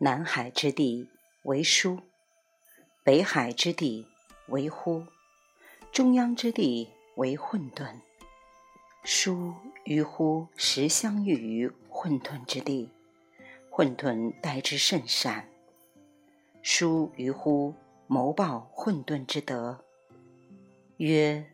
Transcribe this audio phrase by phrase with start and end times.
[0.00, 1.08] 南海之地
[1.42, 1.98] 为书，
[3.02, 4.06] 北海之地
[4.46, 5.04] 为乎，
[5.90, 7.96] 中央之地为混沌。
[9.02, 9.52] 书
[9.82, 12.90] 与乎时相遇于混沌之地，
[13.70, 15.48] 混沌待之甚善。
[16.62, 17.74] 书于乎
[18.06, 19.84] 谋报混沌之德，
[20.98, 21.44] 曰：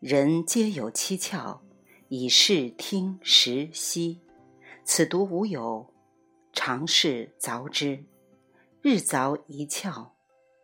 [0.00, 1.60] 人皆有七窍，
[2.08, 4.20] 以视听食息，
[4.84, 5.93] 此独无有。
[6.54, 8.04] 常事凿之，
[8.80, 10.12] 日凿一窍，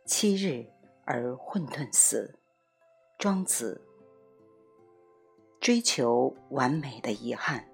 [0.07, 0.67] 七日
[1.05, 2.39] 而混沌死。
[3.19, 3.83] 庄子。
[5.61, 7.69] 追求完美的遗憾。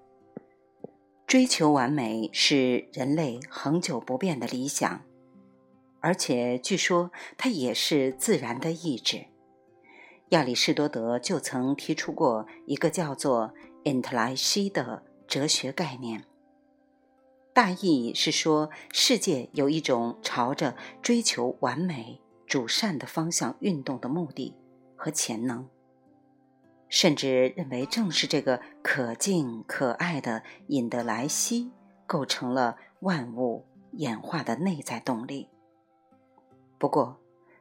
[1.26, 5.02] 追求完美是人类恒久不变的理想，
[6.00, 9.26] 而且据说它也是自然的意志。
[10.30, 13.52] 亚里士多德就曾提出过一个叫做
[13.84, 16.24] “因特莱西”的哲学概念。
[17.56, 24.54] 大意是说，世界有一种朝着追求完美、主善的方向运动的目的
[24.94, 25.66] 和潜能，
[26.90, 31.72] 甚至认为正是这个可敬可爱的尹德莱西
[32.06, 35.48] 构成了万物演化的内在动力。
[36.78, 37.18] 不过，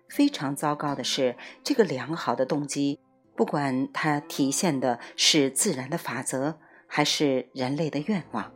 [0.09, 2.99] 非常糟糕的是，这个良好的动机，
[3.33, 8.51] 不管它体现的是自然的法则，还是人类的愿望。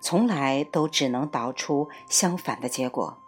[0.00, 3.18] 从来都只能导出相反的结果。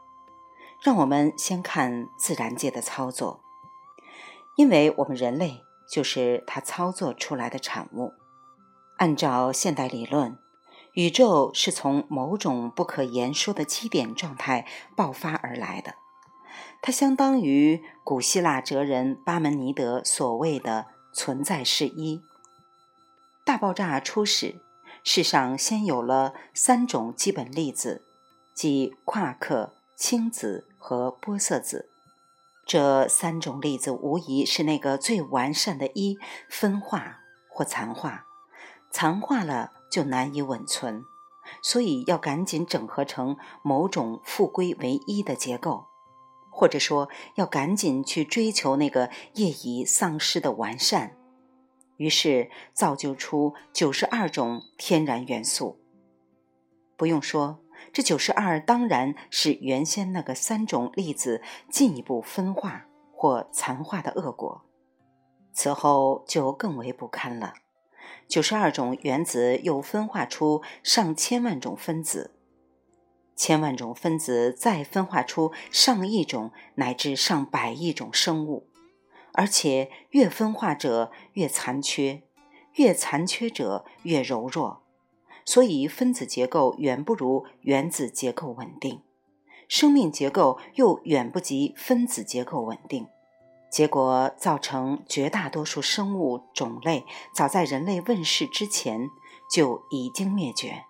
[0.81, 3.41] 让我们先看自然界的操作，
[4.57, 8.15] 因为我们人类就是它操作出来的产物。
[8.97, 10.37] 按照现代理论，
[10.95, 15.95] 宇宙是从某种不可言说的基点状态爆发而来的，
[16.81, 22.21] 它相当于古希腊哲人巴门尼德所谓的“存在是一”。
[23.47, 24.61] 大爆炸初始。
[25.05, 28.05] 世上先有了三种基本粒子，
[28.55, 31.89] 即夸克、氢子和玻色子。
[32.65, 36.17] 这三种粒子无疑是那个最完善的一
[36.49, 37.19] 分化
[37.51, 38.27] 或残化，
[38.91, 41.03] 残化了就难以稳存，
[41.61, 45.87] 所以要赶紧整合成某种复归为一的结构，
[46.53, 51.19] 或者说要赶紧去追求那个业已丧失的完善。
[52.03, 55.79] 于是造就出九十二种天然元素。
[56.97, 57.61] 不用说，
[57.93, 64.65] 这九十二当然是原先那个三种粒子进一步分化或残化的恶果。
[65.53, 67.55] 此后就更为不堪了。
[68.27, 72.33] 九十二种原子又分化出上千万种分子，
[73.37, 78.72] 千万种分子再分化出上亿种乃至上百亿种生物。
[79.33, 82.23] 而且越分化者越残缺，
[82.75, 84.83] 越残缺者越柔弱，
[85.45, 89.03] 所以分子结构远不如原子结构稳定，
[89.69, 93.09] 生命结构又远不及分子结构稳定，
[93.71, 97.05] 结果造成绝大多数生物种类
[97.35, 99.09] 早在人类问世之前
[99.51, 100.85] 就已经灭绝。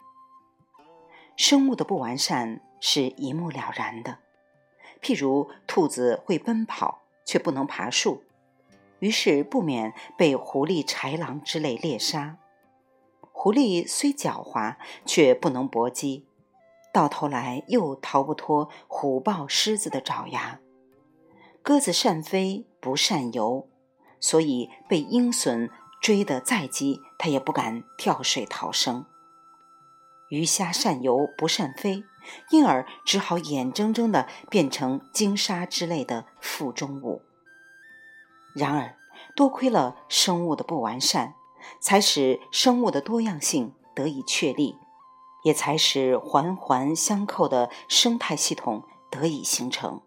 [1.36, 4.18] 生物的不完善是一目了然的，
[5.00, 8.24] 譬如兔子会奔跑，却不能爬树。
[9.02, 12.38] 于是不免被狐狸、豺狼之类猎杀。
[13.32, 16.24] 狐狸虽狡猾，却不能搏击，
[16.92, 20.60] 到头来又逃不脱虎豹、狮子的爪牙。
[21.62, 23.68] 鸽子善飞不善游，
[24.20, 25.68] 所以被鹰隼
[26.00, 29.04] 追得再急，它也不敢跳水逃生。
[30.28, 32.04] 鱼虾善游不善飞，
[32.50, 37.22] 因而只好眼睁睁地变成鲸鲨之类的腹中物。
[38.54, 38.96] 然而，
[39.34, 41.34] 多亏了生物的不完善，
[41.80, 44.76] 才使生物的多样性得以确立，
[45.42, 50.00] 也才使环环相扣的生态系统得以形成。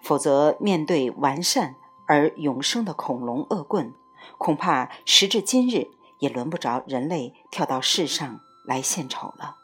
[0.00, 1.76] 否则，面对完善
[2.06, 3.92] 而永生的恐龙恶棍，
[4.38, 5.88] 恐怕时至今日
[6.20, 9.56] 也轮不着人类跳到世上来献丑了。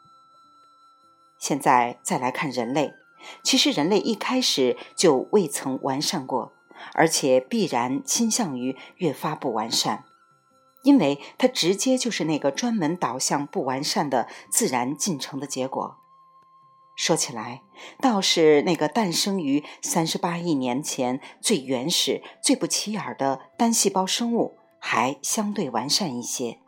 [1.39, 2.93] 现在再来看人类，
[3.43, 6.53] 其实人类一开始就未曾完善过。
[6.93, 10.05] 而且必然倾向于越发不完善，
[10.83, 15.97] 因为它直接就是那个专门导向不完善的自然进程的结果。
[16.95, 17.61] 说起来，
[18.01, 26.59] 倒是那个诞生于三十八亿年前最原始、最不起眼的单细胞生物还相对完善一些。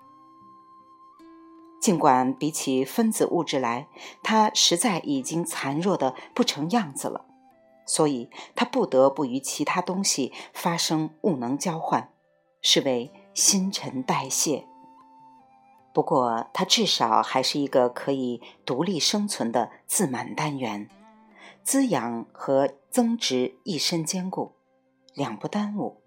[1.81, 3.87] 尽管比起分子物质来，
[4.21, 7.25] 它实在已经残弱的不成样子了。
[7.89, 12.13] 所以，它不得不与其他东西发生物能交换，
[12.61, 14.67] 是为新陈代谢。
[15.91, 20.87] 不过，它至少还是一个可以独立生存的自满单元，
[21.63, 24.53] 滋养和增值一身兼顾，
[25.15, 26.03] 两不耽误，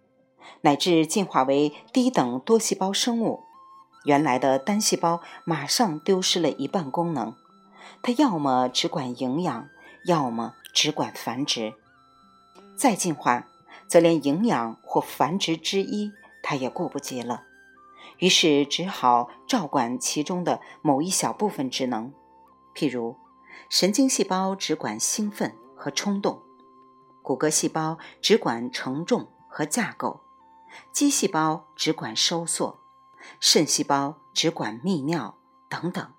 [0.60, 3.40] 乃至进化为低等多细胞生物。
[4.04, 7.34] 原来的单细胞马上丢失了一半功能，
[8.04, 9.68] 它要么只管营养，
[10.04, 11.74] 要么只管繁殖。
[12.76, 13.46] 再进化，
[13.86, 16.12] 则连营养或繁殖之一，
[16.42, 17.44] 它也顾不及了。
[18.18, 22.12] 于是只好照管其中的某一小部分职能，
[22.74, 23.16] 譬如
[23.68, 26.42] 神经细胞只管兴奋和冲动，
[27.22, 30.20] 骨骼细胞只管承重和架构，
[30.92, 32.80] 肌细胞只管收缩，
[33.40, 35.36] 肾细胞只管泌尿
[35.68, 36.12] 等等。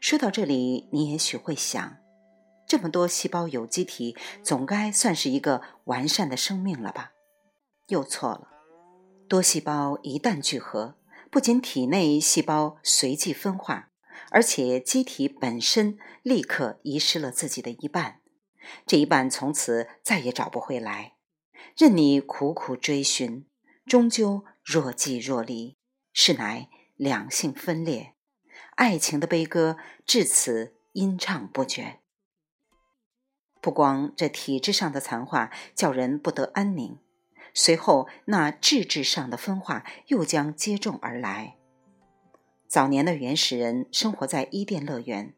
[0.00, 1.96] 说到这里，你也许会想，
[2.72, 7.12] 这么多细胞有机体，总该算是一个完善的生命了吧？
[7.88, 8.48] 又错了，
[9.28, 10.94] 多细胞一旦聚合。
[11.30, 13.90] 不仅体内细胞随即分化，
[14.30, 18.20] 而且机体本身立刻遗失了自己的一半，
[18.86, 21.16] 这一半从此再也找不回来。
[21.76, 23.44] 任你苦苦追寻，
[23.84, 25.76] 终究若即若离，
[26.14, 28.14] 是乃两性分裂，
[28.76, 29.76] 爱情的悲歌
[30.06, 31.98] 至此吟唱不绝。
[33.62, 36.98] 不光这体制上的残化叫人不得安宁。
[37.54, 41.56] 随后，那质质上的分化又将接踵而来。
[42.66, 45.34] 早年的原始人生活在伊甸乐园，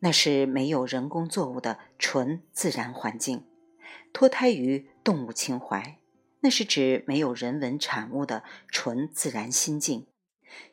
[0.00, 3.44] 那是没有人工作物的纯自然环境；
[4.12, 5.98] 脱胎于动物情怀，
[6.40, 10.06] 那是指没有人文产物的纯自然心境。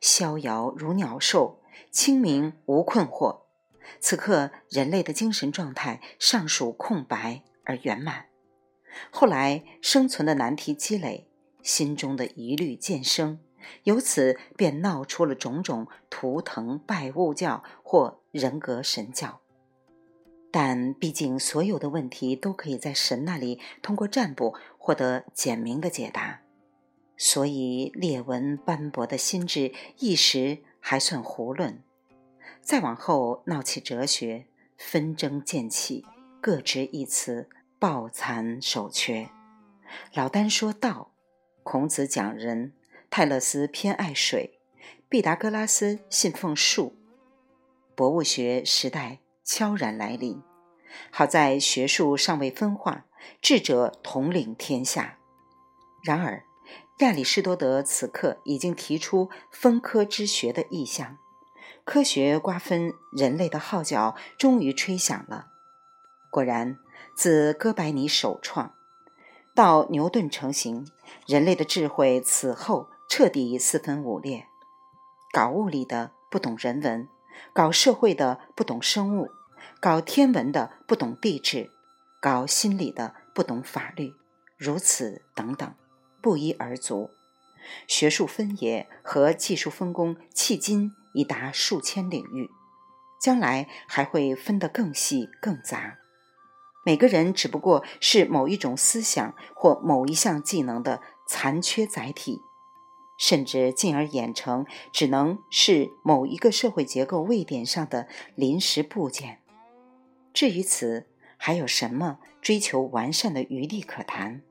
[0.01, 1.61] 逍遥如鸟兽，
[1.91, 3.46] 清明无困惑。
[3.99, 8.27] 此刻，人类的精神状态尚属空白而圆满。
[9.11, 11.27] 后来，生存的难题积累，
[11.61, 13.39] 心中的疑虑渐生，
[13.83, 19.41] 由此便闹出了种种图腾拜物教或人格神教。
[20.49, 26.41] 但毕竟，所有的问题都可以在神那里通过占卜获得简明的解答，
[27.17, 31.79] 所以裂纹斑驳的心智一时还算囫囵。
[32.61, 34.45] 再往后，闹起哲学，
[34.77, 36.05] 纷争渐起，
[36.41, 37.49] 各执一词。
[37.79, 39.29] 抱残守缺。
[40.11, 41.11] 老丹说道
[41.61, 42.73] ：“孔子讲仁，
[43.11, 44.59] 泰勒斯偏爱水，
[45.07, 46.95] 毕达哥拉斯信奉术。
[47.93, 50.41] 博物学时代悄然来临。
[51.11, 53.05] 好在学术尚未分化，
[53.43, 55.19] 智者统领天下。
[56.03, 56.45] 然而，
[57.01, 61.19] 亚里士多德此刻已经提出分科之学的意向，
[61.87, 65.47] 科学瓜分人类的号角终于吹响了。
[66.29, 66.77] 果然。”
[67.15, 68.75] 自哥白尼首创
[69.55, 70.87] 到牛顿成型，
[71.25, 74.45] 人类的智慧此后彻底四分五裂：
[75.33, 77.07] 搞物理的不懂人文，
[77.53, 79.31] 搞社会的不懂生物，
[79.79, 81.71] 搞天文的不懂地质，
[82.21, 84.13] 搞心理的不懂法律，
[84.57, 85.73] 如此等等，
[86.21, 87.09] 不一而足。
[87.87, 92.49] 学术分野和技术分工，迄今已达数千领域，
[93.19, 95.97] 将来还会分得更细更杂。
[96.85, 102.39] 每个人只不过是某一种思想或某一项技能的残缺载体，
[103.19, 109.41] 甚至进而演成只能是某一个社会结构位点上的临时部件。
[110.33, 114.43] 至于此，还有什么追求完善的余地可谈？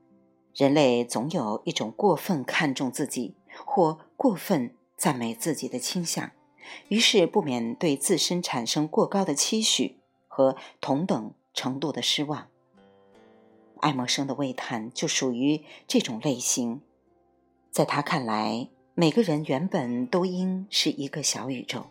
[0.53, 3.35] 人类总有一种过分看重自己
[3.65, 6.31] 或过分赞美自己的倾向，
[6.87, 9.97] 于是不免对自身产生过高的期许
[10.27, 11.33] 和同等。
[11.53, 12.49] 程度的失望，
[13.79, 16.83] 爱默生的喟叹就属于这种类型。
[17.71, 21.87] 在他看来，每个人原本都应是一个小宇宙，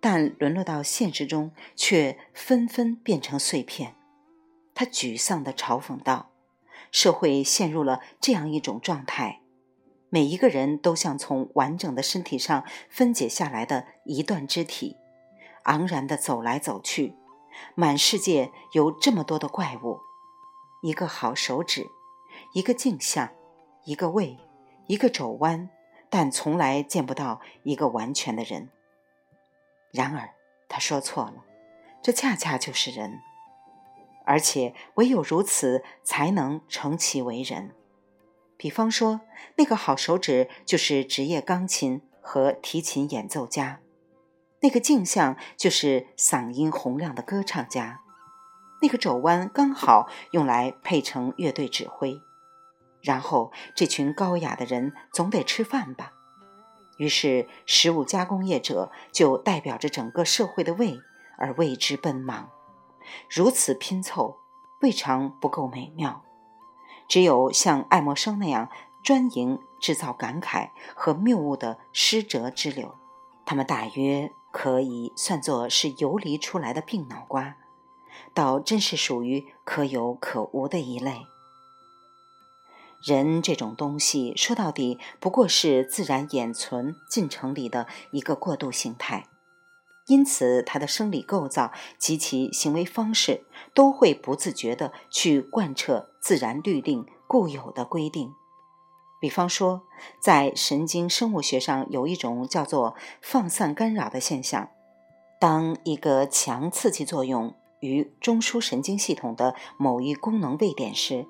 [0.00, 3.94] 但沦落到现实中，却纷纷变成碎片。
[4.74, 6.30] 他沮丧地嘲讽道
[6.90, 9.42] ：“社会陷入了这样一种状态，
[10.10, 14.96] 每一个人都像从完整的身体上分解下来的一段肢体，
[15.64, 17.14] 昂然地走来走去。”
[17.74, 19.98] 满世界有这么多的怪物，
[20.80, 21.88] 一个好手指，
[22.54, 23.30] 一个镜像，
[23.84, 24.38] 一个胃，
[24.86, 25.68] 一个肘弯，
[26.08, 28.70] 但从来见不到一个完全的人。
[29.90, 30.34] 然而，
[30.68, 31.44] 他说错了，
[32.00, 33.18] 这恰恰就是人，
[34.24, 37.74] 而且唯有如此，才能成其为人。
[38.58, 39.20] 比方说，
[39.56, 43.80] 那个好手指就是职业钢琴和提琴演奏家。
[44.60, 48.00] 那个镜像就是嗓音洪亮的歌唱家，
[48.82, 52.20] 那个肘弯刚好用来配成乐队指挥。
[53.00, 56.12] 然后，这群高雅的人总得吃饭吧？
[56.98, 60.98] 于是食物加工业者就代表着整个社会的胃
[61.36, 62.50] 而为之奔忙。
[63.30, 64.38] 如此拼凑，
[64.82, 66.24] 未尝不够美妙。
[67.08, 68.68] 只有像爱默生那样
[69.02, 72.94] 专营制造感慨和谬误的失哲之流，
[73.46, 77.56] 他们大约可以算作是游离出来的病脑瓜，
[78.34, 81.26] 倒真是属于可有可无的一类。
[83.02, 89.28] 人这种东西，说到底不过是自然演存进程里的一个过渡形态，
[90.08, 98.32] 因此它的生理构造及其行为方式都会不自觉地去贯彻自然律令固有的规定。
[99.20, 99.82] 比方说，
[100.20, 104.68] 在神经生物学上有一种叫做放散干扰的现象，
[105.40, 111.26] 当一个强刺激作用于中枢神经系统的某一功能位点时，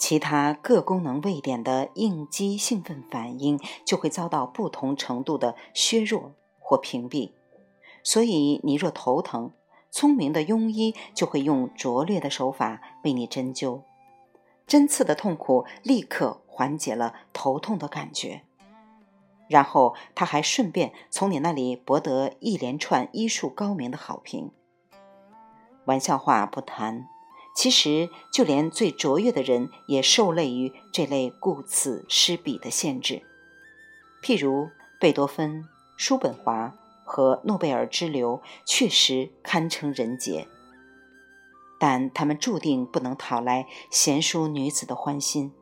[0.00, 7.32] 其他各功能位点的应激兴奋反应就会遭到不同程度的削弱或屏蔽。
[8.02, 9.52] 所以，你若头疼，
[9.90, 13.82] 聪明的庸医就会用拙劣的手法为你针灸，
[14.68, 18.42] 针刺的痛苦立刻缓解了头痛的感觉。
[19.48, 24.52] 然后，他还顺便从你那里博得一连串医术高明的好评。
[25.86, 27.08] 玩笑话不谈。
[27.56, 33.22] 其实，就连最卓越的人也受累于这类顾此失彼的限制。
[34.22, 34.68] 譬如
[35.00, 35.64] 贝多芬、
[35.96, 36.72] 叔本华
[37.04, 40.46] 和诺贝尔之流，确实堪称人杰，
[41.78, 45.52] 但他们注定不能讨来贤淑女子的欢心，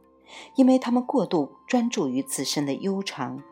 [0.55, 3.43] 因为他们过度专注于自身的悠长，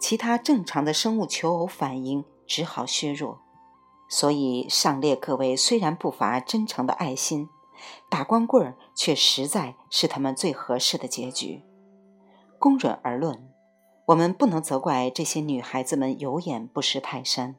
[0.00, 3.40] 其他正常的生物求偶反应只好削弱。
[4.08, 7.48] 所以，上列各位虽然不乏真诚的爱心。
[8.08, 11.62] 打光棍儿却实在是他们最合适的结局。
[12.58, 13.50] 公准而论，
[14.06, 17.56] 我们不能责怪这些女孩子们有眼不识泰山。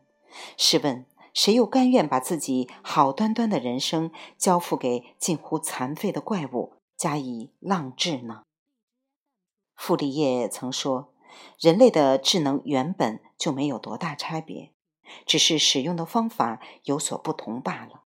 [0.58, 1.06] 试问，
[1.38, 8.42] 谁又甘愿把自己好端端的人生交付给近乎残废的怪物加以浪掷呢？
[9.76, 11.14] 傅立叶曾说
[11.62, 14.72] ：“人类的智能原本就没有多大差别，
[15.28, 18.06] 只是使用的方法有所不同罢了。”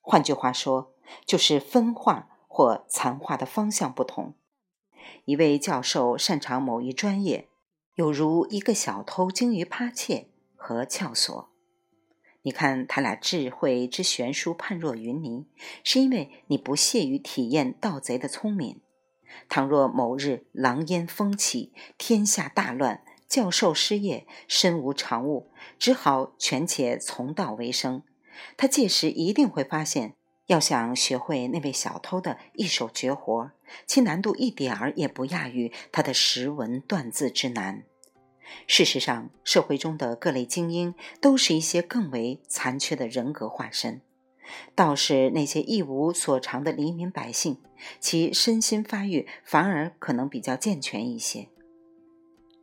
[0.00, 0.92] 换句话说。
[1.24, 4.34] 就是分化或残化的方向不同。
[5.24, 7.48] 一位教授擅长某一专业，
[7.94, 11.48] 有如一个小偷精于扒窃和撬锁。
[12.46, 15.46] 你看他俩智慧之悬殊判若云泥，
[15.82, 18.82] 是因为你不屑于体验盗贼的聪明。
[19.48, 28.04] 倘若某日狼烟风起，天下大乱，教授失业，身无长物，只好权且从道为生，
[28.56, 30.14] 他届时一定会发现。
[30.46, 33.50] 要想学会那位小偷的一手绝活，
[33.88, 37.82] 其难度一点儿也不亚于他的识文断字之难。
[38.66, 44.00] 事实上，社会中的各类精英都是一些更为残缺的人格化身，
[44.74, 47.58] 倒是那些一无所长的黎民百姓，
[48.00, 51.48] 其身心发育反而可能比较健全一些。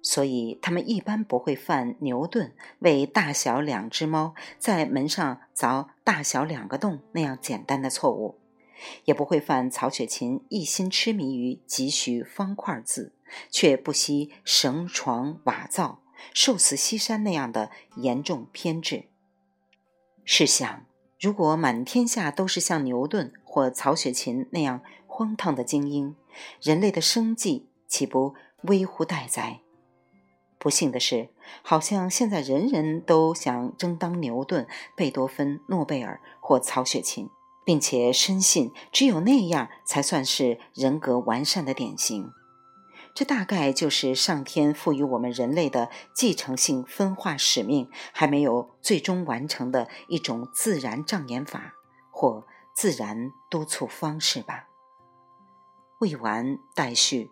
[0.01, 8.37] 所以，他们一般不会犯牛顿为大小两只猫在门上凿大小两个洞那样简单的错误，
[9.05, 13.13] 也不会犯曹雪芹一心痴迷于几许方块字，
[13.49, 15.99] 却不惜绳床瓦灶、
[16.33, 19.05] 寿死西山那样的严重偏执。
[20.25, 20.85] 试想，
[21.19, 26.15] 如果满天下都是像牛顿或曹雪芹那样荒唐的精英，
[26.61, 29.59] 人类的生计岂不危乎待哉？
[30.57, 31.29] 不幸的是，
[31.61, 37.29] 好像现在人人都想争当牛顿、贝多芬、诺贝尔或曹雪芹，
[37.65, 42.31] 并且深信只有那样才算是人格完善的典型。
[43.13, 51.75] 这大概就是上天赋予我们人类的继承性分化使命还没有最终完成的一种自然障眼法
[52.09, 54.67] 或自然督促方式吧。
[55.99, 57.29] 未完待续，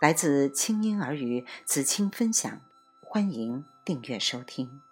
[0.00, 2.60] 来自清音儿语子清分享。
[3.00, 4.91] 欢迎订阅收听。